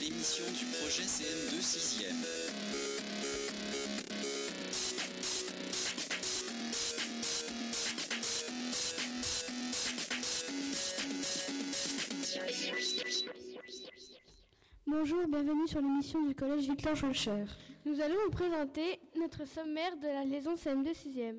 [0.00, 2.12] L'émission du projet CM2 6e.
[14.86, 17.44] Bonjour, bienvenue sur l'émission du collège Victor Schulcher.
[17.86, 21.36] Nous allons vous présenter notre sommaire de la liaison CM2 6e.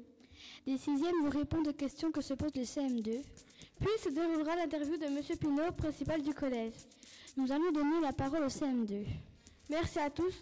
[0.66, 3.22] Les sixièmes vous répondent aux questions que se posent les CM2.
[3.80, 6.74] Puis se déroulera l'interview de Monsieur Pinault, principal du collège.
[7.36, 9.06] Nous allons donner la parole au CM2.
[9.70, 10.34] Merci à tous.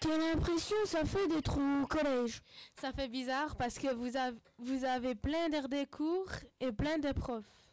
[0.00, 2.42] Quelle impression ça fait d'être au collège?
[2.80, 6.30] Ça fait bizarre parce que vous avez, vous avez plein d'air des cours
[6.60, 7.65] et plein de profs.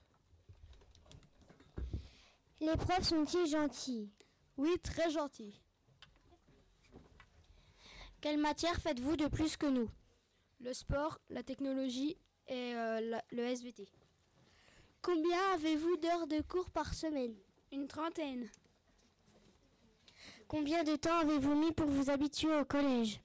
[2.64, 4.10] Les profs sont-ils gentils?
[4.58, 5.60] Oui, très gentils.
[8.22, 9.90] Quelle matière faites-vous de plus que nous?
[10.62, 12.16] Le sport, la technologie
[12.48, 13.86] et euh, la- le SVT.
[15.02, 17.36] Combien avez-vous d'heures de cours par semaine?
[17.74, 18.50] Une trentaine.
[20.48, 23.20] Combien de temps avez-vous mis pour vous habituer au collège?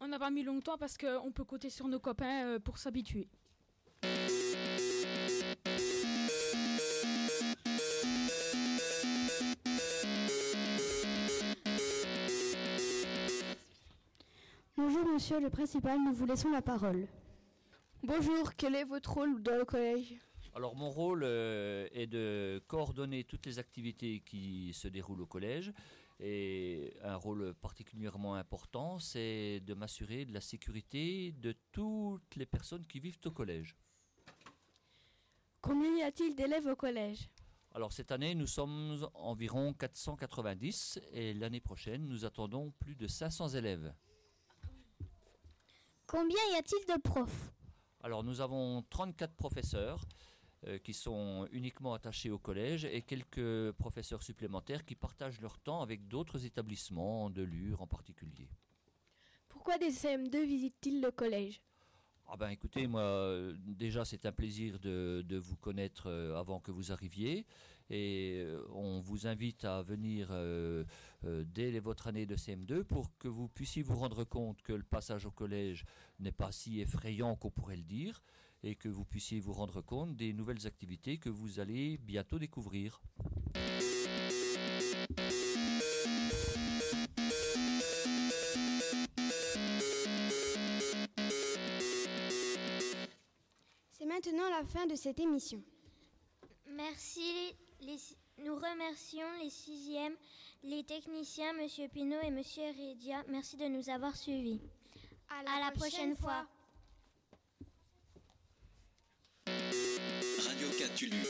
[0.00, 3.28] On n'a pas mis longtemps parce qu'on peut compter sur nos copains euh, pour s'habituer.
[14.84, 17.06] Bonjour monsieur le principal, nous vous laissons la parole.
[18.02, 20.16] Bonjour, quel est votre rôle dans le collège?
[20.56, 25.72] Alors mon rôle euh, est de coordonner toutes les activités qui se déroulent au collège
[26.18, 32.84] et un rôle particulièrement important, c'est de m'assurer de la sécurité de toutes les personnes
[32.84, 33.76] qui vivent au collège.
[35.60, 37.28] Combien y a-t-il d'élèves au collège?
[37.72, 43.50] Alors cette année, nous sommes environ 490 et l'année prochaine, nous attendons plus de 500
[43.50, 43.94] élèves.
[46.12, 47.50] Combien y a-t-il de profs
[48.02, 50.04] Alors nous avons 34 professeurs
[50.66, 55.80] euh, qui sont uniquement attachés au collège et quelques professeurs supplémentaires qui partagent leur temps
[55.80, 58.50] avec d'autres établissements, de Lure en particulier.
[59.48, 61.62] Pourquoi des CM2 visitent-ils le collège
[62.28, 66.60] Ah ben écoutez, moi euh, déjà c'est un plaisir de, de vous connaître euh, avant
[66.60, 67.46] que vous arriviez
[67.88, 70.84] et on vous invite à venir euh,
[71.24, 74.82] euh, dès votre année de CM2 pour que vous puissiez vous rendre compte que le
[74.82, 75.84] passage au collège
[76.18, 78.22] n'est pas si effrayant qu'on pourrait le dire
[78.62, 83.00] et que vous puissiez vous rendre compte des nouvelles activités que vous allez bientôt découvrir.
[93.90, 95.62] C'est maintenant la fin de cette émission.
[96.76, 97.56] Merci.
[97.82, 97.98] Les-
[98.44, 100.16] nous remercions les sixièmes,
[100.64, 103.22] les techniciens, Monsieur Pinault et Monsieur Heredia.
[103.28, 104.60] Merci de nous avoir suivis.
[105.28, 106.46] À la, prochaine fois.
[109.46, 111.21] Radio Cthulhu.